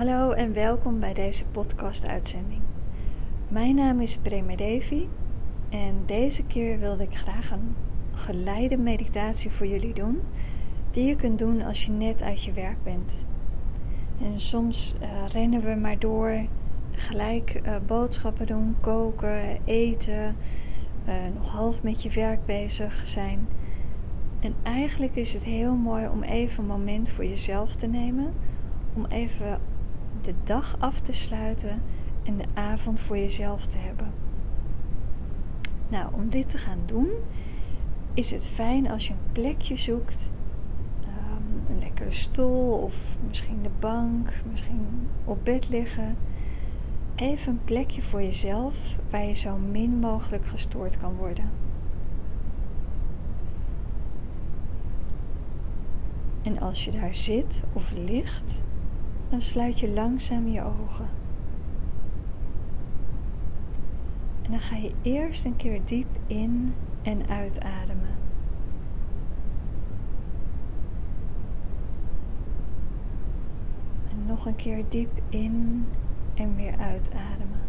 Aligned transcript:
Hallo 0.00 0.30
en 0.30 0.52
welkom 0.52 1.00
bij 1.00 1.14
deze 1.14 1.44
podcast-uitzending. 1.46 2.60
Mijn 3.48 3.74
naam 3.74 4.00
is 4.00 4.16
Prema 4.16 4.56
Devi 4.56 5.08
en 5.68 6.02
deze 6.06 6.44
keer 6.44 6.78
wilde 6.78 7.02
ik 7.02 7.16
graag 7.16 7.50
een 7.50 7.74
geleide 8.12 8.76
meditatie 8.76 9.50
voor 9.50 9.66
jullie 9.66 9.94
doen, 9.94 10.20
die 10.90 11.04
je 11.04 11.16
kunt 11.16 11.38
doen 11.38 11.62
als 11.62 11.84
je 11.84 11.92
net 11.92 12.22
uit 12.22 12.42
je 12.42 12.52
werk 12.52 12.82
bent. 12.82 13.26
En 14.22 14.40
soms 14.40 14.94
uh, 15.02 15.08
rennen 15.28 15.60
we 15.60 15.74
maar 15.74 15.98
door, 15.98 16.46
gelijk 16.90 17.60
uh, 17.66 17.76
boodschappen 17.86 18.46
doen, 18.46 18.76
koken, 18.80 19.58
eten, 19.64 20.36
uh, 21.08 21.14
nog 21.34 21.48
half 21.48 21.82
met 21.82 22.02
je 22.02 22.10
werk 22.10 22.46
bezig 22.46 23.02
zijn. 23.06 23.48
En 24.40 24.54
eigenlijk 24.62 25.16
is 25.16 25.32
het 25.32 25.44
heel 25.44 25.74
mooi 25.74 26.08
om 26.08 26.22
even 26.22 26.62
een 26.62 26.68
moment 26.68 27.10
voor 27.10 27.24
jezelf 27.24 27.74
te 27.74 27.86
nemen, 27.86 28.32
om 28.94 29.06
even 29.06 29.60
de 30.24 30.34
dag 30.44 30.76
af 30.78 31.00
te 31.00 31.12
sluiten 31.12 31.82
en 32.22 32.36
de 32.36 32.44
avond 32.54 33.00
voor 33.00 33.16
jezelf 33.16 33.66
te 33.66 33.78
hebben. 33.78 34.12
Nou, 35.88 36.14
om 36.14 36.28
dit 36.28 36.48
te 36.48 36.58
gaan 36.58 36.80
doen, 36.86 37.08
is 38.14 38.30
het 38.30 38.46
fijn 38.46 38.90
als 38.90 39.06
je 39.06 39.12
een 39.12 39.32
plekje 39.32 39.76
zoekt. 39.76 40.32
Um, 41.02 41.74
een 41.74 41.78
lekkere 41.78 42.10
stoel 42.10 42.72
of 42.72 43.16
misschien 43.26 43.62
de 43.62 43.70
bank, 43.78 44.32
misschien 44.50 45.08
op 45.24 45.44
bed 45.44 45.68
liggen. 45.68 46.16
Even 47.14 47.52
een 47.52 47.64
plekje 47.64 48.02
voor 48.02 48.22
jezelf 48.22 48.76
waar 49.10 49.24
je 49.24 49.34
zo 49.34 49.56
min 49.56 49.98
mogelijk 49.98 50.46
gestoord 50.46 50.98
kan 50.98 51.14
worden. 51.14 51.50
En 56.42 56.60
als 56.60 56.84
je 56.84 56.90
daar 56.90 57.14
zit 57.14 57.62
of 57.72 57.92
ligt, 57.92 58.62
dan 59.30 59.42
sluit 59.42 59.80
je 59.80 59.90
langzaam 59.90 60.48
je 60.48 60.62
ogen. 60.62 61.08
En 64.42 64.50
dan 64.50 64.60
ga 64.60 64.76
je 64.76 64.92
eerst 65.02 65.44
een 65.44 65.56
keer 65.56 65.80
diep 65.84 66.18
in 66.26 66.74
en 67.02 67.28
uitademen. 67.28 68.18
En 74.10 74.26
nog 74.26 74.46
een 74.46 74.56
keer 74.56 74.84
diep 74.88 75.20
in 75.28 75.86
en 76.34 76.56
weer 76.56 76.78
uitademen. 76.78 77.60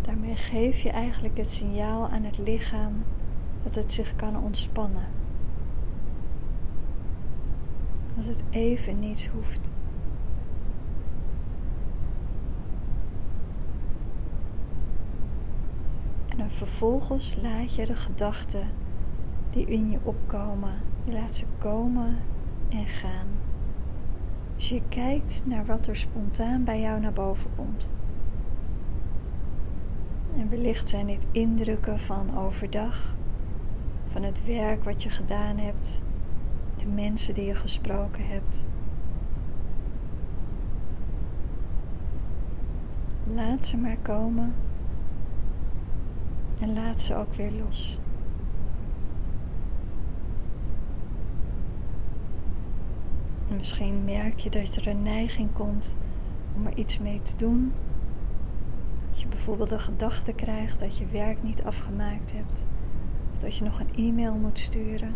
Daarmee 0.00 0.36
geef 0.36 0.78
je 0.78 0.90
eigenlijk 0.90 1.36
het 1.36 1.50
signaal 1.50 2.08
aan 2.08 2.22
het 2.22 2.38
lichaam 2.38 2.92
dat 3.62 3.74
het 3.74 3.92
zich 3.92 4.16
kan 4.16 4.42
ontspannen. 4.42 5.23
Dat 8.16 8.24
het 8.24 8.44
even 8.50 8.98
niets 8.98 9.26
hoeft. 9.26 9.70
En 16.38 16.50
vervolgens 16.50 17.36
laat 17.42 17.74
je 17.74 17.86
de 17.86 17.94
gedachten 17.94 18.68
die 19.50 19.66
in 19.66 19.90
je 19.90 19.98
opkomen, 20.02 20.74
je 21.04 21.12
laat 21.12 21.34
ze 21.34 21.44
komen 21.58 22.16
en 22.68 22.86
gaan. 22.86 23.26
Dus 24.56 24.68
je 24.68 24.82
kijkt 24.88 25.42
naar 25.46 25.66
wat 25.66 25.86
er 25.86 25.96
spontaan 25.96 26.64
bij 26.64 26.80
jou 26.80 27.00
naar 27.00 27.12
boven 27.12 27.50
komt. 27.56 27.90
En 30.36 30.48
wellicht 30.48 30.88
zijn 30.88 31.06
dit 31.06 31.26
indrukken 31.30 31.98
van 31.98 32.38
overdag, 32.38 33.16
van 34.08 34.22
het 34.22 34.46
werk 34.46 34.84
wat 34.84 35.02
je 35.02 35.10
gedaan 35.10 35.58
hebt, 35.58 36.02
de 36.84 36.90
mensen 36.90 37.34
die 37.34 37.44
je 37.44 37.54
gesproken 37.54 38.26
hebt. 38.26 38.66
Laat 43.34 43.66
ze 43.66 43.76
maar 43.76 43.96
komen 44.02 44.54
en 46.60 46.74
laat 46.74 47.02
ze 47.02 47.14
ook 47.14 47.34
weer 47.34 47.52
los. 47.52 47.98
En 53.48 53.56
misschien 53.56 54.04
merk 54.04 54.38
je 54.38 54.50
dat 54.50 54.76
er 54.76 54.88
een 54.88 55.02
neiging 55.02 55.52
komt 55.52 55.94
om 56.56 56.66
er 56.66 56.76
iets 56.76 56.98
mee 56.98 57.22
te 57.22 57.36
doen. 57.36 57.72
Dat 59.10 59.20
je 59.20 59.26
bijvoorbeeld 59.26 59.70
een 59.70 59.80
gedachte 59.80 60.32
krijgt 60.32 60.78
dat 60.78 60.98
je 60.98 61.06
werk 61.06 61.42
niet 61.42 61.62
afgemaakt 61.62 62.32
hebt. 62.32 62.64
Of 63.32 63.38
dat 63.38 63.56
je 63.56 63.64
nog 63.64 63.80
een 63.80 63.94
e-mail 63.96 64.34
moet 64.34 64.58
sturen. 64.58 65.14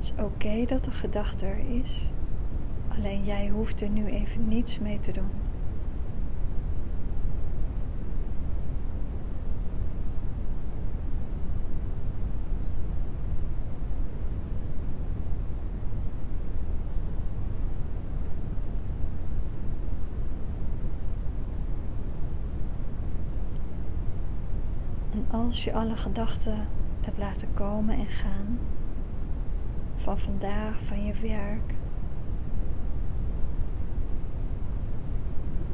Het 0.00 0.12
is 0.16 0.24
oké 0.24 0.64
dat 0.66 0.84
de 0.84 0.90
gedachte 0.90 1.46
er 1.46 1.58
is. 1.82 2.10
Alleen 2.88 3.24
jij 3.24 3.48
hoeft 3.48 3.80
er 3.80 3.88
nu 3.88 4.06
even 4.06 4.48
niets 4.48 4.78
mee 4.78 5.00
te 5.00 5.12
doen. 5.12 5.30
En 25.12 25.24
als 25.30 25.64
je 25.64 25.72
alle 25.72 25.96
gedachten 25.96 26.68
hebt 27.00 27.18
laten 27.18 27.48
komen 27.54 27.94
en 27.98 28.06
gaan, 28.06 28.58
van 30.00 30.18
vandaag, 30.18 30.82
van 30.82 31.04
je 31.04 31.12
werk, 31.12 31.74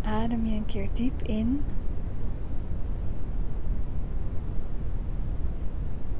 adem 0.03 0.47
je 0.47 0.57
een 0.57 0.67
keer 0.67 0.89
diep 0.93 1.23
in. 1.23 1.65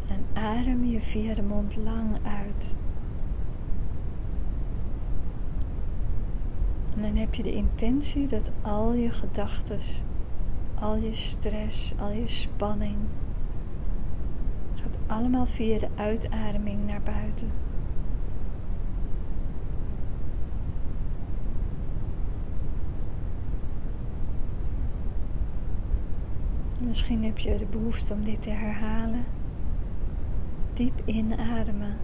En 0.09 0.25
adem 0.33 0.85
je 0.85 1.01
via 1.01 1.35
de 1.35 1.43
mond 1.43 1.77
lang 1.77 2.17
uit. 2.25 2.77
En 6.95 7.03
dan 7.03 7.17
heb 7.17 7.35
je 7.35 7.43
de 7.43 7.55
intentie 7.55 8.27
dat 8.27 8.51
al 8.63 8.95
je 8.95 9.11
gedachten 9.11 9.81
al 10.81 10.97
je 10.97 11.15
stress, 11.15 11.93
al 11.99 12.11
je 12.11 12.29
spanning. 12.29 12.97
Gaat 14.75 14.99
allemaal 15.07 15.47
via 15.47 15.79
de 15.79 15.89
uitademing 15.95 16.87
naar 16.87 17.03
buiten. 17.03 17.66
Misschien 26.87 27.25
heb 27.25 27.39
je 27.39 27.57
de 27.57 27.67
behoefte 27.67 28.13
om 28.13 28.25
dit 28.25 28.43
te 28.43 28.51
herhalen. 28.51 29.25
Diep 30.73 31.03
inademen 31.05 31.97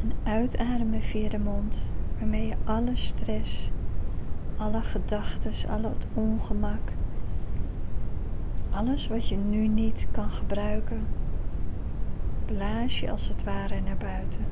en 0.00 0.12
uitademen 0.22 1.02
via 1.02 1.28
de 1.28 1.38
mond, 1.38 1.90
waarmee 2.18 2.46
je 2.46 2.54
alle 2.64 2.96
stress 2.96 3.72
alle 4.56 4.82
gedachten, 4.82 5.70
al 5.70 5.82
het 5.82 6.06
ongemak, 6.14 6.92
alles 8.70 9.08
wat 9.08 9.28
je 9.28 9.36
nu 9.36 9.66
niet 9.66 10.06
kan 10.10 10.30
gebruiken, 10.30 11.06
blaas 12.46 13.00
je 13.00 13.10
als 13.10 13.28
het 13.28 13.44
ware 13.44 13.80
naar 13.80 13.96
buiten. 13.96 14.44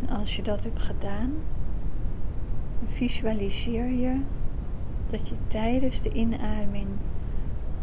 En 0.00 0.08
als 0.22 0.36
je 0.36 0.42
dat 0.42 0.64
hebt 0.64 0.82
gedaan, 0.82 1.32
visualiseer 2.84 3.86
je 3.86 4.20
dat 5.10 5.28
je 5.28 5.34
tijdens 5.46 6.02
de 6.02 6.12
inademing 6.12 6.88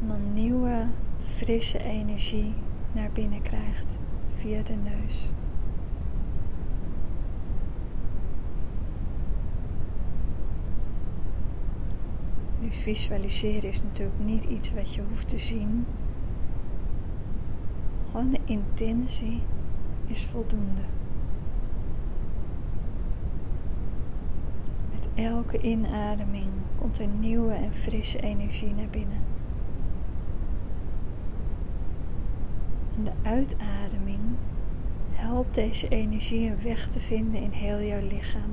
een 0.09 0.33
nieuwe, 0.33 0.87
frisse 1.19 1.83
energie 1.83 2.53
naar 2.91 3.09
binnen 3.13 3.41
krijgt 3.41 3.99
via 4.35 4.61
de 4.61 4.73
neus. 4.73 5.29
Nu 12.59 12.71
visualiseren 12.71 13.69
is 13.69 13.83
natuurlijk 13.83 14.19
niet 14.25 14.43
iets 14.43 14.73
wat 14.73 14.93
je 14.93 15.01
hoeft 15.09 15.29
te 15.29 15.39
zien. 15.39 15.85
Gewoon 18.11 18.29
de 18.29 18.39
intentie 18.45 19.41
is 20.07 20.25
voldoende. 20.25 20.81
elke 25.25 25.61
inademing 25.61 26.51
komt 26.77 26.99
er 26.99 27.07
nieuwe 27.07 27.53
en 27.53 27.73
frisse 27.73 28.19
energie 28.19 28.73
naar 28.73 28.89
binnen. 28.89 29.17
En 32.97 33.03
de 33.03 33.11
uitademing 33.21 34.19
helpt 35.11 35.55
deze 35.55 35.87
energie 35.87 36.49
een 36.49 36.61
weg 36.61 36.87
te 36.87 36.99
vinden 36.99 37.41
in 37.41 37.51
heel 37.51 37.81
jouw 37.81 38.01
lichaam. 38.01 38.51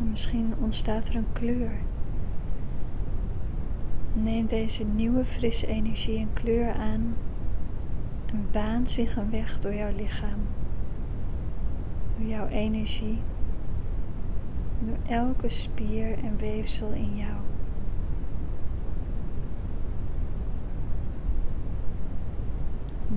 Misschien 0.00 0.54
ontstaat 0.60 1.08
er 1.08 1.14
een 1.14 1.32
kleur 1.32 1.72
Neem 4.22 4.46
deze 4.46 4.84
nieuwe 4.84 5.24
frisse 5.24 5.66
energie 5.66 6.18
en 6.18 6.32
kleur 6.32 6.72
aan 6.72 7.16
en 8.26 8.46
baant 8.52 8.90
zich 8.90 9.16
een 9.16 9.30
weg 9.30 9.58
door 9.58 9.74
jouw 9.74 9.92
lichaam, 9.96 10.38
door 12.18 12.28
jouw 12.28 12.46
energie, 12.46 13.18
door 14.80 14.96
elke 15.08 15.48
spier 15.48 16.18
en 16.24 16.36
weefsel 16.36 16.90
in 16.90 17.16
jou. 17.16 17.36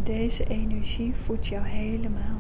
Deze 0.04 0.44
energie 0.44 1.16
voedt 1.16 1.48
jou 1.48 1.66
helemaal. 1.66 2.38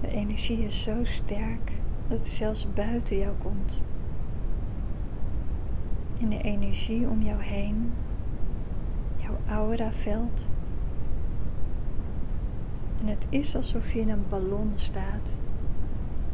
De 0.00 0.08
energie 0.32 0.64
is 0.64 0.82
zo 0.82 1.04
sterk 1.04 1.72
dat 2.08 2.18
het 2.18 2.26
zelfs 2.26 2.72
buiten 2.74 3.18
jou 3.18 3.36
komt. 3.36 3.84
In 6.18 6.28
de 6.28 6.40
energie 6.40 7.08
om 7.08 7.22
jou 7.22 7.42
heen, 7.42 7.92
jouw 9.16 9.36
auraveld, 9.48 10.48
en 13.00 13.06
het 13.06 13.26
is 13.28 13.56
alsof 13.56 13.92
je 13.92 14.00
in 14.00 14.08
een 14.08 14.24
ballon 14.28 14.72
staat, 14.76 15.38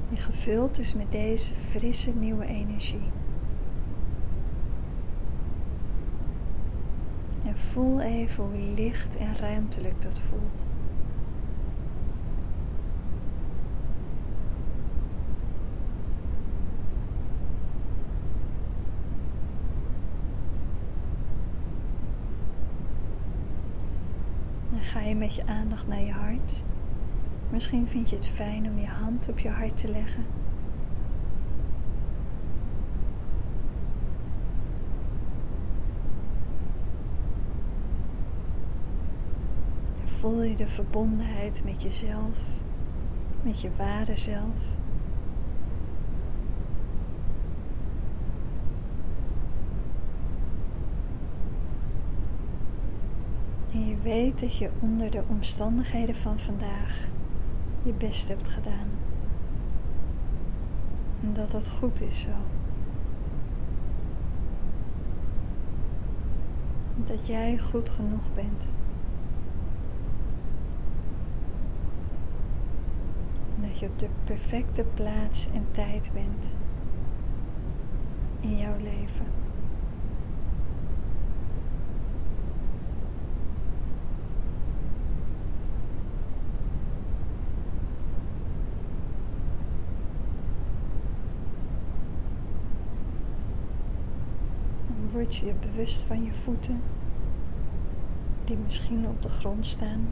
die 0.09 0.19
gevuld 0.19 0.79
is 0.79 0.95
met 0.95 1.12
deze 1.12 1.55
frisse 1.55 2.11
nieuwe 2.11 2.47
energie. 2.47 3.11
En 7.45 7.56
voel 7.56 8.00
even 8.00 8.45
hoe 8.45 8.75
licht 8.75 9.17
en 9.17 9.37
ruimtelijk 9.37 10.03
dat 10.03 10.21
voelt. 10.21 10.65
Ga 24.88 25.00
je 25.00 25.14
met 25.14 25.35
je 25.35 25.46
aandacht 25.46 25.87
naar 25.87 26.00
je 26.00 26.12
hart. 26.12 26.64
Misschien 27.50 27.88
vind 27.88 28.11
je 28.11 28.17
het 28.17 28.26
fijn 28.26 28.67
om 28.67 28.79
je 28.79 28.87
hand 28.87 29.29
op 29.29 29.38
je 29.38 29.49
hart 29.49 29.76
te 29.76 29.88
leggen. 29.88 30.25
En 40.00 40.08
voel 40.08 40.43
je 40.43 40.56
de 40.56 40.67
verbondenheid 40.67 41.62
met 41.64 41.82
jezelf, 41.82 42.38
met 43.43 43.61
je 43.61 43.70
ware 43.76 44.17
zelf. 44.17 44.76
Weet 54.03 54.41
dat 54.41 54.57
je 54.57 54.71
onder 54.81 55.11
de 55.11 55.23
omstandigheden 55.29 56.17
van 56.17 56.39
vandaag 56.39 57.09
je 57.83 57.93
best 57.93 58.29
hebt 58.29 58.49
gedaan. 58.49 58.89
En 61.23 61.33
dat 61.33 61.51
dat 61.51 61.71
goed 61.71 62.01
is 62.01 62.21
zo. 62.21 62.31
Dat 67.05 67.27
jij 67.27 67.59
goed 67.59 67.91
genoeg 67.91 68.33
bent. 68.35 68.67
Dat 73.61 73.79
je 73.79 73.87
op 73.87 73.99
de 73.99 74.09
perfecte 74.25 74.85
plaats 74.95 75.49
en 75.53 75.67
tijd 75.71 76.11
bent 76.13 76.57
in 78.41 78.57
jouw 78.57 78.77
leven. 78.77 79.27
Je 95.37 95.47
je 95.47 95.55
bewust 95.55 96.03
van 96.03 96.25
je 96.25 96.35
voeten, 96.35 96.81
die 98.45 98.57
misschien 98.57 99.07
op 99.07 99.23
de 99.23 99.29
grond 99.29 99.67
staan. 99.67 100.09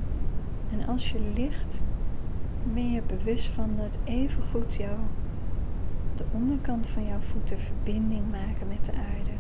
En 0.73 0.87
als 0.87 1.13
je 1.13 1.21
ligt, 1.35 1.85
ben 2.75 2.91
je 2.91 3.03
bewust 3.03 3.47
van 3.47 3.77
dat 3.77 3.99
evengoed 4.05 4.75
jou, 4.75 4.99
de 6.15 6.25
onderkant 6.33 6.87
van 6.87 7.07
jouw 7.07 7.21
voeten, 7.21 7.59
verbinding 7.59 8.31
maken 8.31 8.69
met 8.69 8.85
de 8.85 8.93
aarde. 8.93 9.31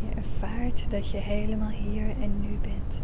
Je 0.00 0.14
ervaart 0.16 0.90
dat 0.90 1.08
je 1.08 1.18
helemaal 1.18 1.70
hier 1.70 2.08
en 2.20 2.40
nu 2.40 2.58
bent. 2.62 3.02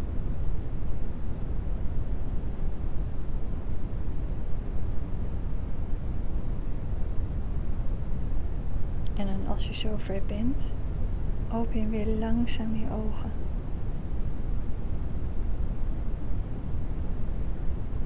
Als 9.59 9.67
je 9.67 9.73
zover 9.73 10.21
bent, 10.27 10.75
open 11.53 11.79
je 11.79 11.87
weer 11.87 12.07
langzaam 12.07 12.75
je 12.75 12.85
ogen. 12.91 13.31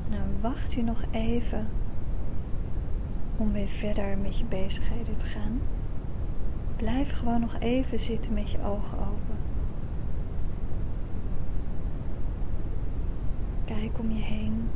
Nou, 0.09 0.23
wacht 0.41 0.73
je 0.73 0.83
nog 0.83 1.03
even 1.11 1.67
om 3.37 3.51
weer 3.51 3.67
verder 3.67 4.17
met 4.17 4.37
je 4.37 4.45
bezigheden 4.45 5.17
te 5.17 5.25
gaan. 5.25 5.61
Blijf 6.75 7.11
gewoon 7.11 7.39
nog 7.39 7.55
even 7.59 7.99
zitten 7.99 8.33
met 8.33 8.51
je 8.51 8.63
ogen 8.63 8.97
open. 8.99 9.37
Kijk 13.65 13.99
om 13.99 14.11
je 14.11 14.21
heen. 14.21 14.69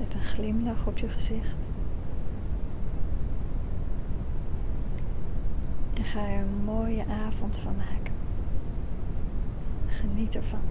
Zet 0.00 0.14
een 0.14 0.24
glimlach 0.24 0.86
op 0.86 0.98
je 0.98 1.08
gezicht. 1.08 1.56
En 5.94 6.04
ga 6.04 6.28
er 6.28 6.40
een 6.40 6.64
mooie 6.64 7.04
avond 7.06 7.58
van 7.58 7.76
maken. 7.76 8.14
Geniet 9.86 10.34
ervan. 10.34 10.69